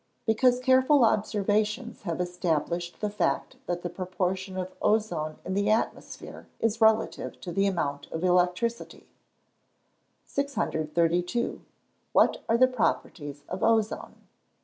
_Because 0.25 0.59
careful 0.59 1.05
observations 1.05 2.01
have 2.05 2.19
established 2.19 3.01
the 3.01 3.09
fact 3.11 3.57
that 3.67 3.83
the 3.83 3.89
proportion 3.91 4.57
of 4.57 4.73
ozone 4.81 5.37
in 5.45 5.53
the 5.53 5.69
atmosphere 5.69 6.47
is 6.59 6.81
relative 6.81 7.39
to 7.41 7.51
the 7.51 7.67
amount 7.67 8.11
of 8.11 8.23
electricity. 8.23 9.05
632. 10.25 11.61
_What 12.15 12.37
are 12.49 12.57
the 12.57 12.65
properties 12.65 13.43
of 13.47 13.61
ozone? 13.61 14.15